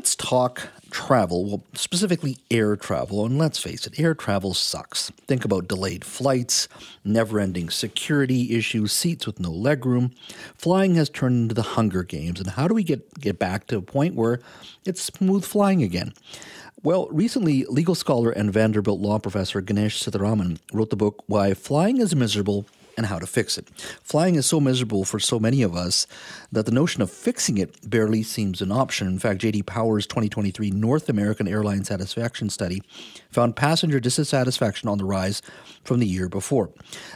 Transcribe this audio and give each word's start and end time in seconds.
let's 0.00 0.16
talk 0.16 0.70
travel, 0.90 1.44
well, 1.44 1.62
specifically 1.74 2.38
air 2.50 2.74
travel. 2.74 3.26
And 3.26 3.36
let's 3.36 3.58
face 3.58 3.86
it, 3.86 4.00
air 4.00 4.14
travel 4.14 4.54
sucks. 4.54 5.10
Think 5.28 5.44
about 5.44 5.68
delayed 5.68 6.06
flights, 6.06 6.68
never 7.04 7.38
ending 7.38 7.68
security 7.68 8.56
issues, 8.56 8.94
seats 8.94 9.26
with 9.26 9.38
no 9.38 9.50
legroom. 9.50 10.16
Flying 10.56 10.94
has 10.94 11.10
turned 11.10 11.42
into 11.42 11.54
the 11.54 11.76
Hunger 11.76 12.02
Games. 12.02 12.40
And 12.40 12.48
how 12.48 12.66
do 12.66 12.72
we 12.72 12.82
get, 12.82 13.12
get 13.20 13.38
back 13.38 13.66
to 13.66 13.76
a 13.76 13.82
point 13.82 14.14
where 14.14 14.40
it's 14.86 15.02
smooth 15.02 15.44
flying 15.44 15.82
again? 15.82 16.14
Well, 16.82 17.06
recently, 17.10 17.66
legal 17.66 17.94
scholar 17.94 18.30
and 18.30 18.50
Vanderbilt 18.50 19.00
law 19.00 19.18
professor 19.18 19.60
Ganesh 19.60 20.02
Sitaraman 20.02 20.60
wrote 20.72 20.88
the 20.88 20.96
book 20.96 21.24
Why 21.26 21.52
Flying 21.52 21.98
is 22.00 22.16
Miserable 22.16 22.64
and 22.96 23.06
how 23.06 23.18
to 23.18 23.26
fix 23.26 23.58
it. 23.58 23.68
Flying 24.02 24.34
is 24.34 24.46
so 24.46 24.60
miserable 24.60 25.04
for 25.04 25.18
so 25.18 25.38
many 25.38 25.62
of 25.62 25.74
us 25.74 26.06
that 26.52 26.66
the 26.66 26.72
notion 26.72 27.02
of 27.02 27.10
fixing 27.10 27.58
it 27.58 27.88
barely 27.88 28.22
seems 28.22 28.60
an 28.60 28.72
option. 28.72 29.06
In 29.06 29.18
fact, 29.18 29.40
JD 29.40 29.66
Power's 29.66 30.06
2023 30.06 30.70
North 30.70 31.08
American 31.08 31.46
Airline 31.48 31.84
Satisfaction 31.84 32.50
Study 32.50 32.82
found 33.30 33.56
passenger 33.56 34.00
dissatisfaction 34.00 34.88
on 34.88 34.98
the 34.98 35.04
rise 35.04 35.42
from 35.84 36.00
the 36.00 36.06
year 36.06 36.28
before. 36.28 36.70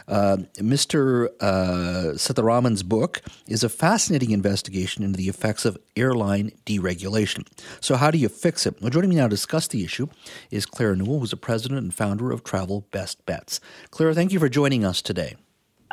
Uh, 0.08 0.38
Mr. 0.58 1.28
Uh, 1.40 2.14
Sitaraman's 2.14 2.82
book 2.82 3.22
is 3.48 3.62
a 3.64 3.68
fascinating 3.68 4.30
investigation 4.30 5.02
into 5.02 5.16
the 5.16 5.28
effects 5.28 5.64
of 5.64 5.76
airline 5.96 6.52
deregulation. 6.66 7.46
So, 7.80 7.96
how 7.96 8.10
do 8.10 8.18
you 8.18 8.28
fix 8.28 8.66
it? 8.66 8.80
Well, 8.80 8.90
joining 8.90 9.10
me 9.10 9.16
now 9.16 9.24
to 9.24 9.30
discuss 9.30 9.68
the 9.68 9.84
issue 9.84 10.08
is 10.50 10.66
Claire 10.66 10.96
Newell, 10.96 11.20
who's 11.20 11.30
the 11.30 11.36
president 11.36 11.82
and 11.82 11.92
founder 11.92 12.30
of 12.30 12.44
Travel 12.44 12.86
Best 12.90 13.24
Bets. 13.26 13.60
Clara, 13.90 14.14
thank 14.14 14.32
you 14.32 14.38
for 14.38 14.48
joining 14.48 14.84
us 14.84 15.02
today. 15.02 15.36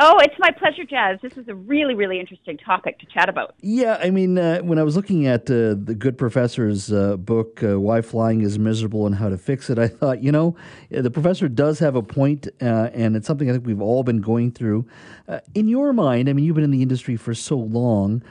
Oh, 0.04 0.18
it's 0.18 0.34
my 0.40 0.50
pleasure, 0.50 0.84
Jazz. 0.84 1.20
This 1.22 1.34
is 1.38 1.48
a 1.48 1.54
really, 1.54 1.94
really 1.94 2.20
interesting 2.20 2.58
topic 2.58 2.98
to 3.02 3.06
chat 3.06 3.30
about. 3.30 3.54
Yeah, 3.62 4.00
I 4.02 4.10
mean, 4.10 4.36
uh, 4.36 4.58
when 4.62 4.80
I 4.80 4.84
was 4.84 4.96
looking 4.96 5.28
at 5.28 5.42
uh, 5.42 5.76
the 5.78 5.94
Good 5.96 6.18
Professor's 6.18 6.92
uh, 6.92 7.18
book, 7.18 7.62
uh, 7.62 7.80
Why 7.80 8.02
Flying 8.02 8.42
is 8.42 8.58
Miserable 8.58 9.06
and 9.06 9.14
How 9.14 9.30
to 9.30 9.38
Fix 9.38 9.70
It, 9.70 9.78
I 9.78 9.88
thought, 9.88 10.24
you 10.24 10.32
know, 10.32 10.56
the 10.90 11.12
professor 11.12 11.48
does 11.48 11.78
have 11.78 11.96
a 11.96 12.02
point, 12.02 12.48
uh, 12.64 12.90
and 12.94 13.16
it's 13.16 13.28
something 13.28 13.48
I 13.48 13.54
think 13.54 13.68
we've 13.68 13.80
all 13.80 14.02
been 14.02 14.22
going 14.22 14.52
through. 14.52 14.88
Uh, 15.28 15.42
in 15.54 15.68
your 15.68 15.94
mind, 15.94 16.30
I 16.30 16.34
mean, 16.34 16.46
you've 16.46 16.56
been 16.56 16.64
in 16.64 16.72
the 16.72 16.82
industry 16.82 17.16
for 17.16 17.36
so 17.36 17.58
long. 17.58 18.24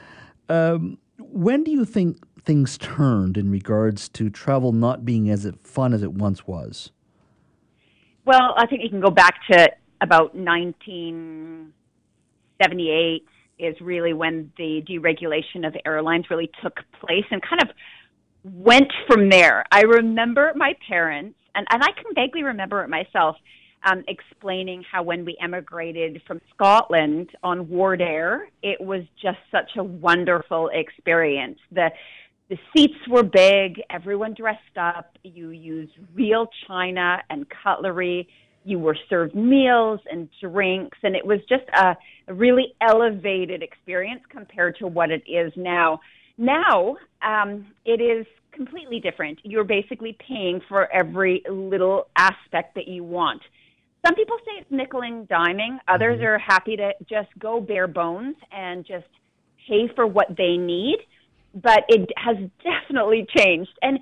Um, 0.49 0.97
when 1.19 1.63
do 1.63 1.71
you 1.71 1.85
think 1.85 2.17
things 2.43 2.77
turned 2.79 3.37
in 3.37 3.49
regards 3.49 4.09
to 4.09 4.29
travel 4.29 4.73
not 4.73 5.05
being 5.05 5.29
as 5.29 5.49
fun 5.63 5.93
as 5.93 6.03
it 6.03 6.11
once 6.11 6.45
was? 6.45 6.91
Well, 8.25 8.55
I 8.57 8.65
think 8.67 8.83
you 8.83 8.89
can 8.89 8.99
go 8.99 9.09
back 9.09 9.35
to 9.49 9.69
about 10.01 10.35
1978 10.35 13.25
is 13.59 13.79
really 13.79 14.13
when 14.13 14.51
the 14.57 14.81
deregulation 14.89 15.67
of 15.67 15.75
airlines 15.85 16.25
really 16.29 16.49
took 16.63 16.79
place 16.99 17.25
and 17.29 17.41
kind 17.41 17.61
of 17.61 17.69
went 18.43 18.91
from 19.07 19.29
there. 19.29 19.65
I 19.71 19.81
remember 19.81 20.51
my 20.55 20.73
parents, 20.87 21.37
and, 21.53 21.67
and 21.69 21.83
I 21.83 21.91
can 21.91 22.05
vaguely 22.15 22.41
remember 22.43 22.81
it 22.83 22.89
myself, 22.89 23.35
um, 23.83 24.03
explaining 24.07 24.83
how 24.91 25.03
when 25.03 25.23
we 25.25 25.37
emigrated 25.41 26.21
from 26.27 26.39
Scotland 26.53 27.31
on 27.43 27.65
Wardair, 27.67 28.45
it 28.61 28.81
was 28.81 29.03
just 29.21 29.39
such 29.51 29.71
a 29.77 29.83
wonderful 29.83 30.69
experience. 30.73 31.59
The 31.71 31.91
the 32.49 32.57
seats 32.75 32.97
were 33.07 33.23
big, 33.23 33.81
everyone 33.89 34.33
dressed 34.33 34.77
up, 34.77 35.17
you 35.23 35.51
used 35.51 35.93
real 36.13 36.49
china 36.67 37.23
and 37.29 37.45
cutlery 37.63 38.27
you 38.63 38.79
were 38.79 38.97
served 39.09 39.35
meals 39.35 39.99
and 40.11 40.29
drinks, 40.39 40.97
and 41.03 41.15
it 41.15 41.25
was 41.25 41.39
just 41.49 41.63
a, 41.75 41.95
a 42.27 42.33
really 42.33 42.73
elevated 42.81 43.63
experience 43.63 44.21
compared 44.29 44.77
to 44.77 44.87
what 44.87 45.11
it 45.11 45.23
is 45.27 45.51
now. 45.55 45.99
Now, 46.37 46.97
um, 47.21 47.67
it 47.85 48.01
is 48.01 48.25
completely 48.51 48.99
different. 48.99 49.39
You're 49.43 49.63
basically 49.63 50.17
paying 50.27 50.61
for 50.67 50.91
every 50.91 51.43
little 51.49 52.07
aspect 52.15 52.75
that 52.75 52.87
you 52.87 53.03
want. 53.03 53.41
Some 54.05 54.15
people 54.15 54.37
say 54.45 54.61
it's 54.61 54.71
nickel 54.71 55.01
and 55.01 55.27
diming. 55.27 55.77
Others 55.87 56.17
mm-hmm. 56.17 56.25
are 56.25 56.39
happy 56.39 56.75
to 56.75 56.91
just 57.09 57.29
go 57.39 57.61
bare 57.61 57.87
bones 57.87 58.35
and 58.51 58.85
just 58.85 59.05
pay 59.67 59.87
for 59.95 60.07
what 60.07 60.27
they 60.37 60.57
need. 60.57 60.97
But 61.53 61.83
it 61.87 62.09
has 62.17 62.37
definitely 62.63 63.27
changed. 63.35 63.71
And 63.81 63.99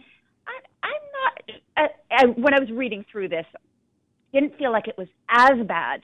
I, 0.48 0.88
I'm 0.88 1.03
not, 1.19 1.62
uh, 1.78 1.88
I, 2.12 2.25
when 2.40 2.53
I 2.53 2.59
was 2.59 2.72
reading 2.72 3.06
through 3.12 3.30
this, 3.30 3.46
didn't 4.34 4.58
feel 4.58 4.72
like 4.72 4.88
it 4.88 4.98
was 4.98 5.08
as 5.30 5.66
bad 5.66 6.02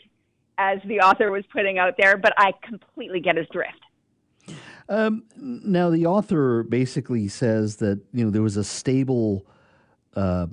as 0.57 0.79
the 0.85 0.99
author 0.99 1.31
was 1.31 1.43
putting 1.51 1.77
out 1.77 1.95
there, 1.97 2.17
but 2.17 2.33
I 2.37 2.53
completely 2.63 3.19
get 3.19 3.37
his 3.37 3.47
drift. 3.51 3.79
Um, 4.87 5.23
now, 5.37 5.89
the 5.89 6.05
author 6.05 6.63
basically 6.63 7.27
says 7.27 7.77
that 7.77 7.99
you 8.13 8.23
know 8.23 8.29
there 8.29 8.43
was 8.43 8.57
a 8.57 8.63
stable 8.63 9.45
uh, 10.15 10.47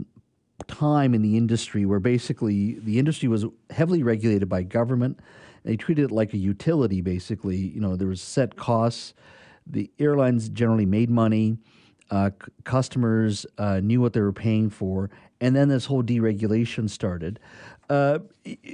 time 0.66 1.14
in 1.14 1.22
the 1.22 1.36
industry 1.36 1.84
where 1.84 2.00
basically 2.00 2.78
the 2.80 2.98
industry 2.98 3.28
was 3.28 3.44
heavily 3.70 4.02
regulated 4.02 4.48
by 4.48 4.62
government. 4.62 5.20
They 5.64 5.76
treated 5.76 6.06
it 6.06 6.10
like 6.10 6.32
a 6.32 6.38
utility. 6.38 7.02
Basically, 7.02 7.56
you 7.56 7.80
know 7.80 7.96
there 7.96 8.08
was 8.08 8.22
set 8.22 8.56
costs. 8.56 9.12
The 9.66 9.90
airlines 9.98 10.48
generally 10.48 10.86
made 10.86 11.10
money. 11.10 11.58
Uh, 12.10 12.30
c- 12.30 12.52
customers 12.64 13.46
uh, 13.58 13.80
knew 13.80 14.00
what 14.00 14.12
they 14.12 14.20
were 14.20 14.32
paying 14.32 14.68
for, 14.68 15.08
and 15.42 15.56
then 15.56 15.68
this 15.68 15.86
whole 15.86 16.04
deregulation 16.04 16.88
started. 16.88 17.40
Uh, 17.90 18.20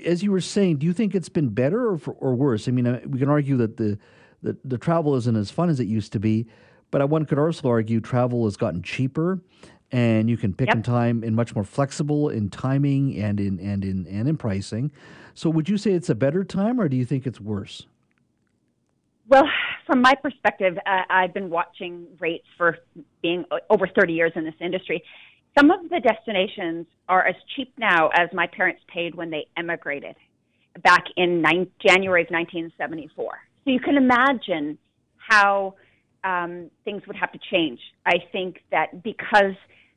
as 0.05 0.23
you 0.23 0.31
were 0.31 0.41
saying, 0.41 0.77
do 0.77 0.87
you 0.87 0.93
think 0.93 1.15
it's 1.15 1.31
been 1.31 1.49
better 1.49 1.89
or, 1.89 1.99
for, 1.99 2.13
or 2.21 2.35
worse? 2.35 2.69
I 2.69 2.73
mean, 2.73 2.87
uh, 2.87 3.01
we 3.07 3.19
can 3.19 3.31
argue 3.31 3.57
that 3.57 3.79
the, 3.79 3.99
the, 4.43 4.57
the 4.65 4.77
travel 4.77 5.17
isn't 5.17 5.35
as 5.35 5.51
fun 5.51 5.71
as 5.71 5.81
it 5.81 5.89
used 5.89 6.13
to 6.13 6.21
be, 6.21 6.47
but 6.91 7.09
one 7.09 7.25
could 7.25 7.39
also 7.39 7.69
argue 7.69 8.01
travel 8.01 8.45
has 8.45 8.59
gotten 8.59 8.83
cheaper, 8.83 9.41
and 9.91 10.29
you 10.29 10.37
can 10.37 10.53
pick 10.53 10.69
yep. 10.69 10.77
in 10.77 10.83
time 10.83 11.25
and 11.25 11.35
much 11.35 11.55
more 11.55 11.65
flexible 11.65 12.29
in 12.29 12.51
timing 12.51 13.17
and 13.17 13.41
in 13.41 13.59
and 13.61 13.83
in 13.83 14.07
and 14.07 14.29
in 14.29 14.37
pricing. 14.37 14.93
So, 15.33 15.49
would 15.49 15.69
you 15.69 15.79
say 15.79 15.93
it's 15.93 16.11
a 16.11 16.15
better 16.15 16.45
time, 16.45 16.79
or 16.79 16.89
do 16.89 16.97
you 16.97 17.07
think 17.07 17.27
it's 17.27 17.41
worse? 17.41 17.87
Well, 19.29 19.45
from 19.87 20.01
my 20.01 20.15
perspective, 20.15 20.79
uh, 20.87 21.03
I've 21.11 21.35
been 21.35 21.51
watching 21.51 22.07
rates 22.19 22.47
for 22.57 22.79
being 23.21 23.45
over 23.69 23.87
30 23.87 24.15
years 24.15 24.33
in 24.37 24.45
this 24.45 24.55
industry, 24.61 25.03
some 25.57 25.71
of 25.71 25.89
the 25.91 26.01
destinations 26.01 26.87
are 27.09 27.27
as 27.27 27.35
cheap 27.55 27.73
now 27.79 28.09
as 28.15 28.29
my 28.33 28.47
parents 28.47 28.81
paid 28.93 29.15
when 29.15 29.31
they 29.31 29.47
emigrated 29.57 30.17
back 30.83 31.05
in 31.17 31.43
nine, 31.43 31.67
January 31.85 32.23
of 32.23 32.29
1974. 32.31 33.39
So 33.65 33.71
you 33.71 33.81
can 33.81 33.97
imagine 33.97 34.79
how 35.17 35.75
um, 36.25 36.71
things 36.85 37.03
would 37.07 37.17
have 37.17 37.33
to 37.33 37.39
change. 37.51 37.81
I 38.07 38.19
think 38.33 38.63
that 38.71 39.03
because 39.03 39.55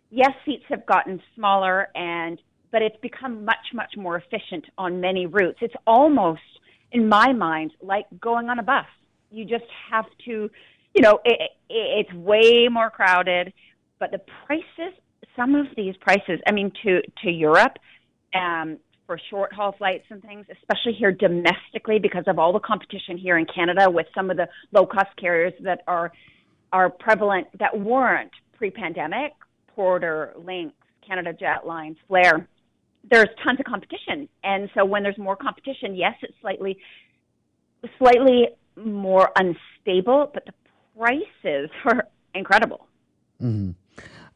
yes, 0.10 0.32
seats 0.46 0.66
have 0.70 0.86
gotten 0.86 1.22
smaller 1.36 1.88
and 1.96 2.42
but 2.72 2.82
it's 2.82 2.98
become 3.02 3.44
much 3.46 3.74
much 3.74 3.94
more 3.98 4.16
efficient 4.16 4.66
on 4.78 5.00
many 5.00 5.26
routes. 5.26 5.60
It's 5.62 5.74
almost 5.86 6.42
in 6.92 7.08
my 7.08 7.34
mind 7.34 7.72
like 7.82 8.06
going 8.20 8.50
on 8.50 8.60
a 8.60 8.64
bus. 8.64 8.86
You 9.32 9.46
just 9.46 9.66
have 9.90 10.06
to, 10.26 10.50
you 10.94 11.02
know, 11.02 11.20
it, 11.26 11.40
it, 11.70 12.08
it's 12.08 12.14
way 12.14 12.68
more 12.70 12.90
crowded, 12.90 13.54
but 14.00 14.12
the 14.12 14.22
prices 14.46 14.94
some 15.36 15.56
of 15.56 15.68
these 15.76 15.96
prices, 16.02 16.40
I 16.48 16.52
mean, 16.52 16.72
to 16.84 17.02
to 17.24 17.32
Europe, 17.32 17.78
um, 18.34 18.78
for 19.06 19.20
short 19.30 19.54
haul 19.54 19.74
flights 19.78 20.06
and 20.10 20.22
things, 20.22 20.46
especially 20.52 20.94
here 20.94 21.12
domestically, 21.12 22.00
because 22.00 22.24
of 22.28 22.40
all 22.40 22.54
the 22.54 22.60
competition 22.60 23.18
here 23.18 23.38
in 23.38 23.46
Canada 23.46 23.90
with 23.90 24.08
some 24.16 24.30
of 24.30 24.38
the 24.38 24.48
low 24.72 24.86
cost 24.86 25.10
carriers 25.18 25.54
that 25.62 25.82
are 25.88 26.12
are 26.72 26.90
prevalent 26.90 27.48
that 27.60 27.78
weren't 27.78 28.32
pre 28.58 28.72
pandemic, 28.72 29.34
Porter, 29.76 30.34
Lynx, 30.38 30.74
Canada 31.06 31.34
Jetlines, 31.34 31.98
Flair. 32.08 32.48
There's 33.10 33.30
tons 33.44 33.60
of 33.60 33.66
competition, 33.66 34.30
and 34.44 34.70
so 34.76 34.86
when 34.86 35.02
there's 35.04 35.18
more 35.18 35.36
competition, 35.36 35.96
yes, 35.96 36.14
it's 36.22 36.34
slightly 36.42 36.78
slightly 37.98 38.48
more 38.76 39.32
unstable, 39.36 40.32
but 40.34 40.46
the 40.46 40.54
prices 40.98 41.70
are 41.86 42.08
incredible. 42.34 42.88
Mm-hmm. 43.42 43.72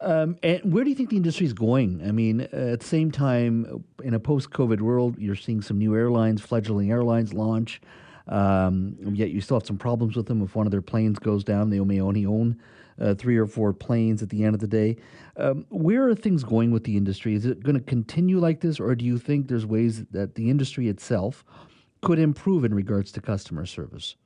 Um, 0.00 0.36
and 0.42 0.72
where 0.72 0.84
do 0.84 0.90
you 0.90 0.96
think 0.96 1.08
the 1.08 1.16
industry 1.16 1.46
is 1.46 1.54
going? 1.54 2.02
I 2.06 2.12
mean, 2.12 2.42
uh, 2.42 2.72
at 2.72 2.80
the 2.80 2.86
same 2.86 3.10
time, 3.10 3.84
in 4.04 4.12
a 4.12 4.20
post-COVID 4.20 4.80
world, 4.80 5.18
you're 5.18 5.34
seeing 5.34 5.62
some 5.62 5.78
new 5.78 5.94
airlines, 5.94 6.42
fledgling 6.42 6.90
airlines 6.90 7.32
launch. 7.32 7.80
Um, 8.28 8.96
yet 9.14 9.30
you 9.30 9.40
still 9.40 9.58
have 9.58 9.66
some 9.66 9.78
problems 9.78 10.16
with 10.16 10.26
them. 10.26 10.42
If 10.42 10.54
one 10.54 10.66
of 10.66 10.70
their 10.70 10.82
planes 10.82 11.18
goes 11.18 11.44
down, 11.44 11.70
they 11.70 11.80
may 11.80 12.00
only 12.00 12.26
own 12.26 12.60
uh, 13.00 13.14
three 13.14 13.36
or 13.36 13.46
four 13.46 13.72
planes 13.72 14.22
at 14.22 14.30
the 14.30 14.44
end 14.44 14.54
of 14.54 14.60
the 14.60 14.66
day. 14.66 14.96
Um, 15.36 15.64
where 15.68 16.08
are 16.08 16.14
things 16.14 16.44
going 16.44 16.70
with 16.70 16.84
the 16.84 16.96
industry? 16.96 17.34
Is 17.34 17.46
it 17.46 17.62
going 17.62 17.76
to 17.76 17.82
continue 17.82 18.38
like 18.38 18.60
this, 18.60 18.80
or 18.80 18.94
do 18.94 19.04
you 19.04 19.18
think 19.18 19.48
there's 19.48 19.66
ways 19.66 20.04
that 20.10 20.34
the 20.34 20.50
industry 20.50 20.88
itself 20.88 21.44
could 22.02 22.18
improve 22.18 22.64
in 22.64 22.74
regards 22.74 23.12
to 23.12 23.20
customer 23.20 23.66
service? 23.66 24.16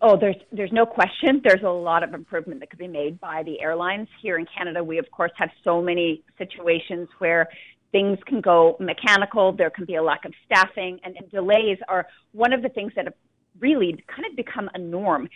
Oh, 0.00 0.16
there's 0.16 0.36
there's 0.52 0.72
no 0.72 0.86
question. 0.86 1.40
There's 1.42 1.62
a 1.64 1.70
lot 1.70 2.02
of 2.02 2.14
improvement 2.14 2.60
that 2.60 2.70
could 2.70 2.78
be 2.78 2.88
made 2.88 3.18
by 3.20 3.42
the 3.42 3.60
airlines 3.60 4.08
here 4.22 4.38
in 4.38 4.46
Canada. 4.56 4.82
We 4.82 4.98
of 4.98 5.10
course 5.10 5.32
have 5.36 5.50
so 5.64 5.82
many 5.82 6.22
situations 6.38 7.08
where 7.18 7.48
things 7.90 8.18
can 8.26 8.40
go 8.40 8.76
mechanical. 8.78 9.52
There 9.52 9.70
can 9.70 9.86
be 9.86 9.96
a 9.96 10.02
lack 10.02 10.24
of 10.24 10.32
staffing, 10.46 11.00
and, 11.02 11.16
and 11.16 11.30
delays 11.30 11.78
are 11.88 12.06
one 12.32 12.52
of 12.52 12.62
the 12.62 12.68
things 12.68 12.92
that 12.94 13.06
have 13.06 13.14
really 13.58 14.04
kind 14.06 14.24
of 14.30 14.36
become 14.36 14.70
a 14.74 14.78
norm. 14.78 15.28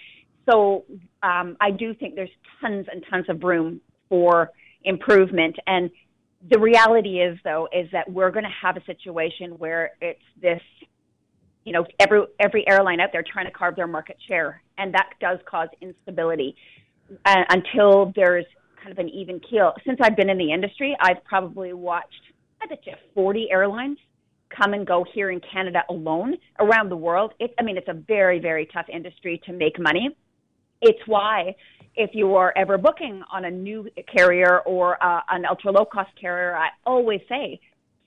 So 0.48 0.84
um, 1.22 1.56
I 1.60 1.70
do 1.70 1.94
think 1.94 2.14
there's 2.14 2.30
tons 2.60 2.86
and 2.90 3.04
tons 3.10 3.26
of 3.28 3.42
room 3.42 3.80
for 4.08 4.50
improvement. 4.84 5.56
And 5.66 5.90
the 6.50 6.58
reality 6.58 7.20
is, 7.20 7.38
though, 7.44 7.68
is 7.72 7.88
that 7.92 8.10
we're 8.10 8.30
going 8.30 8.44
to 8.44 8.50
have 8.50 8.76
a 8.76 8.84
situation 8.84 9.52
where 9.58 9.92
it's 10.00 10.20
this, 10.40 10.60
you 11.64 11.72
know, 11.72 11.86
every 12.00 12.22
every 12.40 12.68
airline 12.68 13.00
out 13.00 13.10
there 13.12 13.22
trying 13.22 13.46
to 13.46 13.52
carve 13.52 13.76
their 13.76 13.86
market 13.86 14.16
share, 14.28 14.62
and 14.78 14.92
that 14.94 15.10
does 15.20 15.38
cause 15.48 15.68
instability 15.80 16.56
uh, 17.24 17.44
until 17.50 18.12
there's 18.16 18.46
kind 18.82 18.92
of 18.92 18.98
an 18.98 19.08
even 19.08 19.40
keel. 19.40 19.72
Since 19.86 19.98
I've 20.02 20.16
been 20.16 20.28
in 20.28 20.38
the 20.38 20.52
industry, 20.52 20.96
I've 21.00 21.22
probably 21.24 21.72
watched, 21.72 22.32
I 22.60 22.66
bet 22.66 22.80
you, 22.84 22.94
40 23.14 23.48
airlines 23.50 23.98
come 24.56 24.74
and 24.74 24.86
go 24.86 25.04
here 25.14 25.30
in 25.30 25.40
Canada 25.40 25.82
alone. 25.88 26.36
Around 26.58 26.90
the 26.90 26.96
world, 26.96 27.32
it, 27.38 27.54
I 27.58 27.62
mean, 27.62 27.76
it's 27.76 27.88
a 27.88 27.94
very, 27.94 28.38
very 28.38 28.66
tough 28.72 28.86
industry 28.92 29.40
to 29.46 29.52
make 29.52 29.78
money. 29.78 30.10
It's 30.80 31.00
why 31.06 31.54
if 31.94 32.10
you 32.14 32.34
are 32.34 32.52
ever 32.56 32.78
booking 32.78 33.22
on 33.30 33.44
a 33.44 33.50
new 33.50 33.88
carrier 34.14 34.60
or 34.60 35.02
uh, 35.02 35.20
an 35.30 35.44
ultra 35.48 35.70
low 35.70 35.84
cost 35.84 36.10
carrier, 36.20 36.56
I 36.56 36.68
always 36.84 37.20
say 37.28 37.60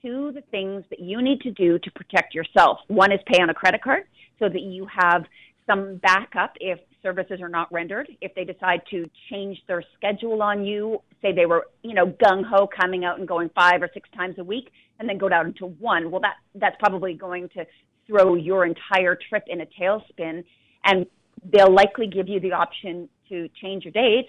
two 0.06 0.32
the 0.34 0.42
things 0.52 0.84
that 0.90 1.00
you 1.00 1.22
need 1.22 1.42
to 1.42 1.52
do 1.52 1.80
to 1.80 1.92
protect 1.92 2.36
yourself. 2.36 2.80
One 2.88 3.12
is 3.12 3.20
pay 3.26 3.42
on 3.42 3.50
a 3.50 3.54
credit 3.54 3.82
card 3.82 4.04
so 4.40 4.48
that 4.48 4.62
you 4.62 4.88
have 5.02 5.24
some 5.66 5.96
backup 5.98 6.54
if 6.60 6.80
services 7.02 7.42
are 7.42 7.50
not 7.50 7.72
rendered. 7.74 8.08
If 8.22 8.36
they 8.36 8.44
decide 8.44 8.82
to 8.92 9.10
change 9.30 9.58
their 9.68 9.84
schedule 9.96 10.42
on 10.42 10.64
you, 10.64 11.02
say 11.22 11.34
they 11.34 11.46
were, 11.46 11.68
you 11.82 11.94
know, 11.94 12.08
gung 12.08 12.44
ho 12.46 12.68
coming 12.68 13.04
out 13.04 13.18
and 13.18 13.28
going 13.28 13.50
five 13.56 13.82
or 13.82 13.90
six 13.94 14.08
times 14.16 14.36
a 14.38 14.44
week 14.44 14.72
and 15.00 15.10
then 15.10 15.18
go 15.18 15.30
down 15.30 15.54
to 15.60 15.66
one, 15.66 16.12
well 16.12 16.22
that 16.22 16.36
that's 16.56 16.76
probably 16.80 17.14
going 17.14 17.50
to 17.50 17.66
throw 18.08 18.36
your 18.36 18.66
entire 18.66 19.18
trip 19.30 19.44
in 19.48 19.62
a 19.62 19.66
tailspin 19.80 20.44
and 20.84 21.06
they'll 21.52 21.74
likely 21.74 22.08
give 22.08 22.30
you 22.30 22.40
the 22.40 22.52
option 22.52 23.10
to 23.30 23.50
change 23.62 23.84
your 23.86 23.92
date 23.92 24.28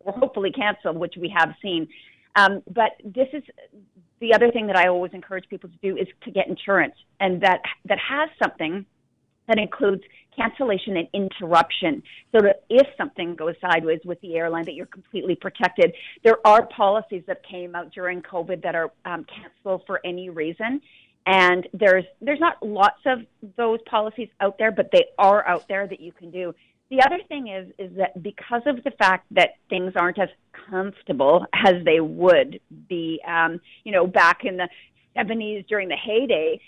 or 0.00 0.12
hopefully 0.12 0.50
cancel, 0.50 0.92
which 0.92 1.14
we 1.18 1.34
have 1.34 1.54
seen. 1.62 1.88
Um, 2.36 2.62
but 2.70 2.92
this 3.04 3.28
is 3.32 3.42
the 4.20 4.34
other 4.34 4.50
thing 4.50 4.66
that 4.68 4.76
I 4.76 4.88
always 4.88 5.12
encourage 5.12 5.48
people 5.48 5.70
to 5.70 5.76
do 5.82 5.96
is 5.96 6.08
to 6.24 6.30
get 6.30 6.48
insurance, 6.48 6.94
and 7.20 7.40
that 7.42 7.60
that 7.86 7.98
has 7.98 8.28
something 8.42 8.86
that 9.48 9.58
includes 9.58 10.02
cancellation 10.36 10.96
and 10.96 11.08
interruption, 11.12 12.02
so 12.32 12.40
that 12.40 12.64
if 12.68 12.86
something 12.96 13.34
goes 13.34 13.54
sideways 13.60 14.00
with 14.04 14.20
the 14.20 14.36
airline, 14.36 14.64
that 14.64 14.74
you're 14.74 14.86
completely 14.86 15.34
protected. 15.34 15.92
There 16.24 16.38
are 16.46 16.66
policies 16.66 17.22
that 17.26 17.42
came 17.46 17.74
out 17.74 17.92
during 17.92 18.22
COVID 18.22 18.62
that 18.62 18.74
are 18.74 18.90
um, 19.04 19.24
canceled 19.24 19.82
for 19.86 20.00
any 20.04 20.30
reason, 20.30 20.80
and 21.26 21.68
there's 21.72 22.04
there's 22.20 22.40
not 22.40 22.62
lots 22.62 23.00
of 23.06 23.20
those 23.56 23.80
policies 23.86 24.28
out 24.40 24.58
there, 24.58 24.72
but 24.72 24.90
they 24.92 25.04
are 25.18 25.46
out 25.46 25.68
there 25.68 25.86
that 25.86 26.00
you 26.00 26.12
can 26.12 26.30
do. 26.30 26.54
The 26.94 27.02
other 27.04 27.18
thing 27.26 27.48
is 27.48 27.72
is 27.76 27.96
that 27.96 28.22
because 28.22 28.62
of 28.66 28.84
the 28.84 28.92
fact 28.92 29.26
that 29.32 29.56
things 29.68 29.94
aren't 29.96 30.20
as 30.20 30.28
comfortable 30.70 31.44
as 31.52 31.84
they 31.84 31.98
would 31.98 32.60
be, 32.88 33.20
um, 33.26 33.60
you 33.82 33.90
know, 33.90 34.06
back 34.06 34.44
in 34.44 34.56
the 34.56 34.68
70s 35.16 35.66
during 35.66 35.88
the 35.88 35.96
heyday, 35.96 36.60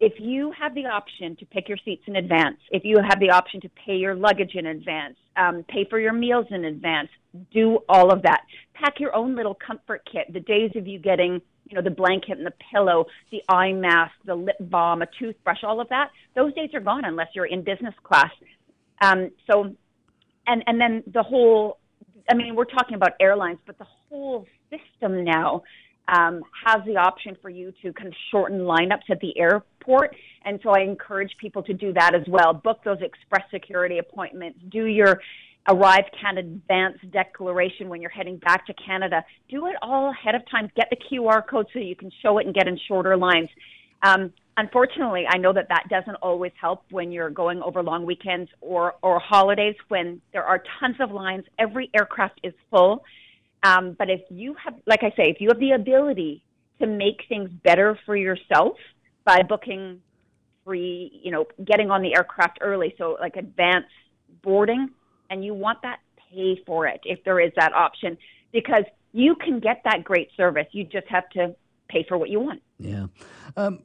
if 0.00 0.12
you 0.18 0.52
have 0.52 0.74
the 0.74 0.84
option 0.84 1.34
to 1.36 1.46
pick 1.46 1.66
your 1.66 1.78
seats 1.82 2.02
in 2.06 2.16
advance, 2.16 2.58
if 2.72 2.84
you 2.84 2.98
have 2.98 3.18
the 3.20 3.30
option 3.30 3.58
to 3.62 3.70
pay 3.70 3.96
your 3.96 4.14
luggage 4.14 4.54
in 4.54 4.66
advance, 4.66 5.16
um, 5.36 5.64
pay 5.66 5.86
for 5.88 5.98
your 5.98 6.12
meals 6.12 6.46
in 6.50 6.66
advance, 6.66 7.08
do 7.50 7.78
all 7.88 8.12
of 8.12 8.20
that. 8.24 8.42
Pack 8.74 9.00
your 9.00 9.14
own 9.14 9.34
little 9.34 9.54
comfort 9.54 10.06
kit. 10.12 10.30
The 10.30 10.40
days 10.40 10.72
of 10.76 10.86
you 10.86 10.98
getting, 10.98 11.40
you 11.70 11.74
know, 11.74 11.82
the 11.82 11.90
blanket 11.90 12.36
and 12.36 12.46
the 12.46 12.54
pillow, 12.70 13.06
the 13.30 13.42
eye 13.48 13.72
mask, 13.72 14.12
the 14.26 14.34
lip 14.34 14.56
balm, 14.60 15.00
a 15.00 15.06
toothbrush, 15.18 15.64
all 15.64 15.80
of 15.80 15.88
that, 15.88 16.10
those 16.34 16.52
days 16.52 16.68
are 16.74 16.80
gone 16.80 17.06
unless 17.06 17.28
you're 17.34 17.46
in 17.46 17.62
business 17.62 17.94
class. 18.04 18.30
Um, 19.00 19.30
so, 19.50 19.74
and 20.46 20.62
and 20.66 20.80
then 20.80 21.02
the 21.12 21.22
whole, 21.22 21.78
I 22.30 22.34
mean, 22.34 22.54
we're 22.54 22.64
talking 22.64 22.94
about 22.94 23.12
airlines, 23.20 23.58
but 23.66 23.78
the 23.78 23.86
whole 24.08 24.46
system 24.70 25.24
now 25.24 25.62
um, 26.08 26.42
has 26.64 26.82
the 26.86 26.96
option 26.96 27.36
for 27.40 27.50
you 27.50 27.72
to 27.82 27.92
kind 27.92 28.08
of 28.08 28.14
shorten 28.30 28.60
lineups 28.60 29.10
at 29.10 29.20
the 29.20 29.38
airport. 29.38 30.16
And 30.44 30.58
so 30.62 30.70
I 30.70 30.80
encourage 30.80 31.32
people 31.40 31.62
to 31.64 31.74
do 31.74 31.92
that 31.92 32.14
as 32.14 32.26
well. 32.28 32.54
Book 32.54 32.80
those 32.84 32.98
express 33.02 33.42
security 33.50 33.98
appointments. 33.98 34.58
Do 34.70 34.84
your 34.86 35.20
Arrive 35.68 36.04
Canada 36.18 36.48
advance 36.48 36.96
declaration 37.12 37.90
when 37.90 38.00
you're 38.00 38.10
heading 38.10 38.38
back 38.38 38.64
to 38.66 38.74
Canada. 38.74 39.22
Do 39.50 39.66
it 39.66 39.74
all 39.82 40.10
ahead 40.10 40.34
of 40.34 40.40
time. 40.50 40.70
Get 40.74 40.88
the 40.88 40.96
QR 40.96 41.46
code 41.46 41.66
so 41.74 41.78
you 41.78 41.94
can 41.94 42.10
show 42.22 42.38
it 42.38 42.46
and 42.46 42.54
get 42.54 42.66
in 42.66 42.78
shorter 42.88 43.18
lines. 43.18 43.50
Um, 44.02 44.32
unfortunately, 44.58 45.24
I 45.26 45.38
know 45.38 45.52
that 45.52 45.68
that 45.68 45.84
doesn't 45.88 46.16
always 46.16 46.52
help 46.60 46.82
when 46.90 47.12
you're 47.12 47.30
going 47.30 47.62
over 47.62 47.82
long 47.82 48.04
weekends 48.04 48.50
or, 48.60 48.96
or 49.02 49.18
holidays 49.20 49.76
when 49.86 50.20
there 50.32 50.44
are 50.44 50.62
tons 50.78 50.96
of 51.00 51.12
lines. 51.12 51.44
Every 51.58 51.88
aircraft 51.94 52.40
is 52.42 52.52
full. 52.70 53.04
Um, 53.62 53.96
but 53.98 54.10
if 54.10 54.20
you 54.28 54.54
have, 54.62 54.74
like 54.84 55.02
I 55.02 55.10
say, 55.16 55.30
if 55.30 55.40
you 55.40 55.48
have 55.48 55.60
the 55.60 55.72
ability 55.72 56.42
to 56.80 56.86
make 56.86 57.22
things 57.28 57.50
better 57.64 57.98
for 58.04 58.16
yourself 58.16 58.76
by 59.24 59.42
booking 59.42 60.00
free, 60.64 61.20
you 61.22 61.30
know, 61.30 61.46
getting 61.64 61.90
on 61.90 62.02
the 62.02 62.14
aircraft 62.14 62.58
early, 62.60 62.94
so 62.98 63.16
like 63.20 63.36
advance 63.36 63.86
boarding, 64.42 64.90
and 65.30 65.44
you 65.44 65.54
want 65.54 65.82
that, 65.82 66.00
pay 66.32 66.60
for 66.66 66.86
it 66.86 67.00
if 67.04 67.22
there 67.24 67.40
is 67.40 67.52
that 67.56 67.72
option 67.72 68.18
because 68.52 68.84
you 69.12 69.34
can 69.36 69.60
get 69.60 69.80
that 69.84 70.04
great 70.04 70.28
service. 70.36 70.66
You 70.72 70.84
just 70.84 71.06
have 71.08 71.28
to 71.30 71.54
pay 71.88 72.04
for 72.08 72.18
what 72.18 72.28
you 72.28 72.40
want. 72.40 72.62
Yeah. 72.78 73.06
Um, 73.56 73.80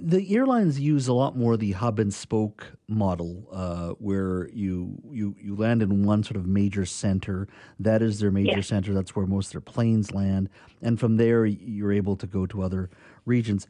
the 0.00 0.34
airlines 0.34 0.80
use 0.80 1.06
a 1.06 1.12
lot 1.12 1.36
more 1.36 1.56
the 1.56 1.72
hub 1.72 1.98
and 1.98 2.12
spoke 2.12 2.72
model, 2.88 3.46
uh, 3.52 3.90
where 3.98 4.48
you, 4.48 5.00
you 5.10 5.36
you 5.40 5.54
land 5.54 5.82
in 5.82 6.04
one 6.04 6.22
sort 6.24 6.36
of 6.36 6.46
major 6.46 6.84
center. 6.84 7.46
That 7.78 8.02
is 8.02 8.18
their 8.18 8.30
major 8.30 8.56
yeah. 8.56 8.60
center. 8.62 8.92
That's 8.92 9.14
where 9.14 9.26
most 9.26 9.48
of 9.48 9.52
their 9.52 9.60
planes 9.60 10.12
land, 10.12 10.48
and 10.82 10.98
from 10.98 11.16
there 11.16 11.46
you're 11.46 11.92
able 11.92 12.16
to 12.16 12.26
go 12.26 12.46
to 12.46 12.62
other 12.62 12.90
regions. 13.24 13.68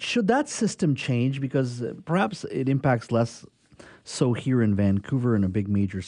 Should 0.00 0.26
that 0.28 0.48
system 0.48 0.96
change? 0.96 1.40
Because 1.40 1.80
uh, 1.80 1.94
perhaps 2.04 2.44
it 2.44 2.68
impacts 2.68 3.12
less 3.12 3.46
so 4.02 4.32
here 4.32 4.62
in 4.62 4.74
Vancouver 4.74 5.36
in 5.36 5.44
a 5.44 5.48
big 5.48 5.68
major 5.68 6.02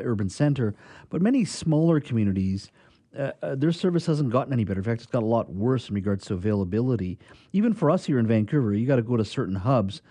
urban 0.00 0.28
center, 0.28 0.74
but 1.10 1.22
many 1.22 1.44
smaller 1.44 2.00
communities 2.00 2.70
uh, 3.18 3.32
uh, 3.42 3.54
their 3.54 3.72
service 3.72 4.06
hasn't 4.06 4.30
gotten 4.30 4.52
any 4.52 4.64
better. 4.64 4.80
In 4.80 4.84
fact, 4.84 5.02
it's 5.02 5.10
got 5.10 5.22
a 5.22 5.26
lot 5.26 5.50
worse 5.50 5.88
in 5.88 5.94
regards 5.94 6.26
to 6.26 6.34
availability. 6.34 7.18
Even 7.52 7.74
for 7.74 7.90
us 7.90 8.06
here 8.06 8.18
in 8.18 8.26
Vancouver, 8.26 8.72
you 8.72 8.86
got 8.86 8.96
to 8.96 9.02
go 9.02 9.16
to 9.16 9.24
certain 9.24 9.56
hubs 9.56 10.02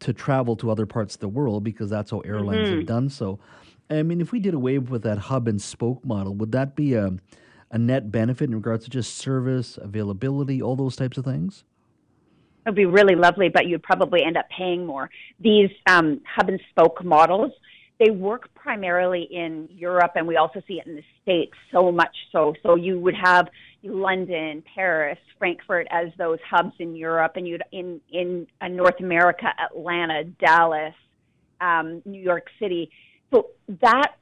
to 0.00 0.12
travel 0.12 0.56
to 0.56 0.70
other 0.70 0.86
parts 0.86 1.14
of 1.14 1.20
the 1.20 1.28
world 1.28 1.64
because 1.64 1.90
that's 1.90 2.10
how 2.10 2.20
airlines 2.20 2.68
mm-hmm. 2.68 2.78
have 2.78 2.86
done 2.86 3.08
so. 3.08 3.38
I 3.90 4.02
mean, 4.02 4.20
if 4.20 4.32
we 4.32 4.40
did 4.40 4.54
away 4.54 4.78
with 4.78 5.02
that 5.02 5.18
hub 5.18 5.48
and 5.48 5.60
spoke 5.60 6.04
model, 6.04 6.34
would 6.34 6.52
that 6.52 6.76
be 6.76 6.94
a, 6.94 7.10
a 7.70 7.78
net 7.78 8.10
benefit 8.10 8.48
in 8.48 8.54
regards 8.54 8.84
to 8.84 8.90
just 8.90 9.16
service, 9.16 9.78
availability, 9.80 10.60
all 10.60 10.76
those 10.76 10.94
types 10.94 11.16
of 11.16 11.24
things? 11.24 11.64
It 12.66 12.70
would 12.70 12.76
be 12.76 12.86
really 12.86 13.14
lovely, 13.14 13.48
but 13.48 13.66
you'd 13.66 13.82
probably 13.82 14.22
end 14.22 14.36
up 14.36 14.46
paying 14.50 14.84
more. 14.84 15.08
These 15.40 15.70
um, 15.86 16.20
hub 16.26 16.48
and 16.48 16.60
spoke 16.70 17.02
models 17.02 17.52
they 17.98 18.10
work 18.10 18.48
primarily 18.54 19.28
in 19.30 19.68
Europe, 19.72 20.12
and 20.14 20.26
we 20.26 20.36
also 20.36 20.62
see 20.68 20.74
it 20.74 20.86
in 20.86 20.94
the 20.96 21.02
States 21.22 21.52
so 21.72 21.90
much 21.90 22.14
so. 22.30 22.54
So 22.62 22.76
you 22.76 22.98
would 23.00 23.16
have 23.22 23.48
London, 23.82 24.62
Paris, 24.74 25.18
Frankfurt 25.38 25.86
as 25.90 26.08
those 26.16 26.38
hubs 26.48 26.74
in 26.78 26.94
Europe, 26.94 27.32
and 27.36 27.46
you'd 27.46 27.62
in 27.72 28.00
in 28.10 28.46
uh, 28.60 28.68
North 28.68 29.00
America, 29.00 29.46
Atlanta, 29.58 30.24
Dallas, 30.24 30.94
um, 31.60 32.02
New 32.04 32.20
York 32.20 32.46
City. 32.60 32.90
So 33.32 33.48
that 33.82 34.12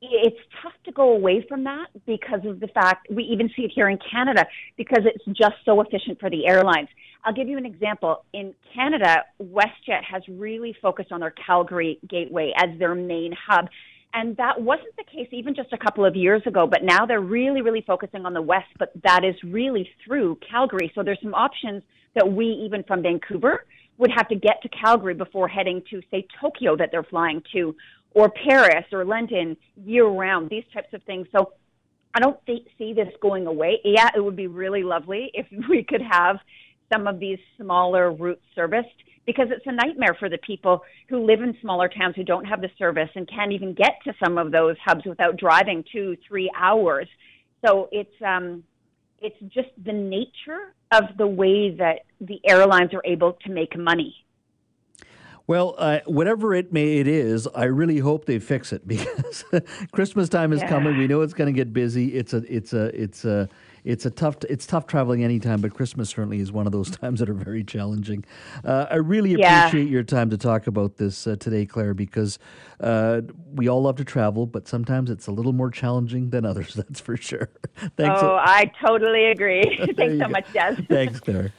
it's 0.00 0.38
tough 0.62 0.74
to 0.84 0.92
go 0.92 1.12
away 1.12 1.44
from 1.48 1.64
that 1.64 1.88
because 2.06 2.44
of 2.44 2.60
the 2.60 2.68
fact 2.68 3.08
we 3.10 3.24
even 3.24 3.50
see 3.56 3.62
it 3.62 3.72
here 3.74 3.88
in 3.88 3.98
Canada 4.10 4.46
because 4.76 5.04
it's 5.04 5.24
just 5.38 5.56
so 5.64 5.80
efficient 5.80 6.20
for 6.20 6.30
the 6.30 6.46
airlines. 6.46 6.88
I'll 7.24 7.34
give 7.34 7.48
you 7.48 7.58
an 7.58 7.66
example. 7.66 8.24
In 8.32 8.54
Canada, 8.74 9.24
WestJet 9.42 10.04
has 10.10 10.22
really 10.28 10.74
focused 10.80 11.12
on 11.12 11.20
their 11.20 11.34
Calgary 11.46 11.98
gateway 12.08 12.52
as 12.56 12.78
their 12.78 12.94
main 12.94 13.34
hub. 13.48 13.68
And 14.14 14.36
that 14.38 14.60
wasn't 14.60 14.96
the 14.96 15.04
case 15.04 15.28
even 15.32 15.54
just 15.54 15.72
a 15.72 15.78
couple 15.78 16.04
of 16.04 16.16
years 16.16 16.42
ago, 16.46 16.66
but 16.66 16.82
now 16.82 17.04
they're 17.04 17.20
really, 17.20 17.60
really 17.60 17.84
focusing 17.86 18.24
on 18.24 18.32
the 18.32 18.40
West, 18.40 18.68
but 18.78 18.90
that 19.04 19.22
is 19.24 19.34
really 19.44 19.88
through 20.04 20.38
Calgary. 20.50 20.90
So 20.94 21.02
there's 21.02 21.20
some 21.22 21.34
options 21.34 21.82
that 22.14 22.30
we, 22.30 22.46
even 22.46 22.82
from 22.84 23.02
Vancouver, 23.02 23.66
would 23.98 24.10
have 24.16 24.28
to 24.28 24.34
get 24.34 24.62
to 24.62 24.68
Calgary 24.68 25.14
before 25.14 25.48
heading 25.48 25.82
to, 25.90 26.00
say, 26.10 26.26
Tokyo 26.40 26.76
that 26.76 26.88
they're 26.90 27.02
flying 27.02 27.42
to, 27.52 27.74
or 28.12 28.30
Paris 28.30 28.86
or 28.92 29.04
London 29.04 29.56
year 29.84 30.06
round, 30.06 30.48
these 30.48 30.64
types 30.72 30.92
of 30.94 31.02
things. 31.02 31.26
So 31.36 31.52
I 32.14 32.20
don't 32.20 32.38
see 32.78 32.94
this 32.94 33.12
going 33.20 33.46
away. 33.46 33.80
Yeah, 33.84 34.08
it 34.16 34.20
would 34.20 34.36
be 34.36 34.46
really 34.46 34.82
lovely 34.82 35.30
if 35.34 35.46
we 35.68 35.84
could 35.84 36.02
have 36.02 36.38
some 36.92 37.06
of 37.06 37.18
these 37.18 37.38
smaller 37.56 38.12
routes 38.12 38.42
serviced 38.54 38.88
because 39.26 39.48
it's 39.50 39.66
a 39.66 39.72
nightmare 39.72 40.16
for 40.18 40.28
the 40.30 40.38
people 40.38 40.82
who 41.08 41.26
live 41.26 41.42
in 41.42 41.54
smaller 41.60 41.88
towns 41.88 42.16
who 42.16 42.24
don't 42.24 42.46
have 42.46 42.62
the 42.62 42.70
service 42.78 43.10
and 43.14 43.28
can't 43.28 43.52
even 43.52 43.74
get 43.74 43.92
to 44.04 44.14
some 44.24 44.38
of 44.38 44.50
those 44.50 44.76
hubs 44.84 45.04
without 45.04 45.36
driving 45.36 45.84
two, 45.92 46.16
three 46.26 46.50
hours. 46.56 47.06
So 47.64 47.88
it's 47.92 48.22
um, 48.26 48.64
it's 49.20 49.36
just 49.52 49.68
the 49.84 49.92
nature 49.92 50.74
of 50.92 51.04
the 51.18 51.26
way 51.26 51.74
that 51.76 52.00
the 52.20 52.40
airlines 52.48 52.94
are 52.94 53.02
able 53.04 53.34
to 53.44 53.50
make 53.50 53.76
money. 53.76 54.14
Well, 55.46 55.74
uh, 55.78 56.00
whatever 56.06 56.54
it 56.54 56.72
may 56.72 56.98
it 56.98 57.08
is, 57.08 57.48
I 57.54 57.64
really 57.64 57.98
hope 57.98 58.26
they 58.26 58.38
fix 58.38 58.72
it 58.72 58.86
because 58.94 59.44
Christmas 59.92 60.28
time 60.28 60.52
is 60.52 60.60
Yeah. 60.60 60.68
coming. 60.68 60.96
We 60.96 61.06
know 61.06 61.22
it's 61.22 61.34
going 61.34 61.52
to 61.52 61.56
get 61.56 61.72
busy. 61.72 62.14
It's 62.14 62.32
a 62.32 62.38
it's 62.54 62.72
a 62.72 62.84
it's 63.02 63.24
a 63.24 63.48
it's 63.88 64.04
a 64.04 64.10
tough 64.10 64.36
it's 64.50 64.66
tough 64.66 64.86
traveling 64.86 65.24
anytime, 65.24 65.62
but 65.62 65.72
Christmas 65.72 66.10
certainly 66.10 66.40
is 66.40 66.52
one 66.52 66.66
of 66.66 66.72
those 66.72 66.90
times 67.00 67.20
that 67.20 67.30
are 67.30 67.34
very 67.34 67.64
challenging. 67.64 68.22
Uh, 68.62 68.84
I 68.90 68.96
really 68.96 69.32
Yeah. 69.32 69.66
appreciate 69.66 69.88
your 69.90 70.02
time 70.02 70.28
to 70.28 70.36
talk 70.36 70.66
about 70.66 70.98
this 70.98 71.26
uh, 71.26 71.36
today, 71.36 71.64
Claire, 71.64 71.94
because 71.94 72.38
uh, 72.80 73.22
we 73.54 73.66
all 73.66 73.80
love 73.80 73.96
to 73.96 74.04
travel, 74.04 74.44
but 74.46 74.68
sometimes 74.68 75.10
it's 75.10 75.26
a 75.26 75.32
little 75.32 75.54
more 75.54 75.70
challenging 75.70 76.28
than 76.28 76.44
others. 76.44 76.74
That's 76.76 77.00
for 77.00 77.16
sure. 77.16 77.48
Thanks. 77.96 78.20
oh, 78.22 78.36
I 78.38 78.70
totally 78.84 79.24
agree. 79.26 79.62
Thanks 79.96 80.18
so 80.18 80.26
go. 80.26 80.28
much, 80.28 80.52
Des. 80.52 80.76
Thanks, 80.88 81.18
Claire. 81.20 81.52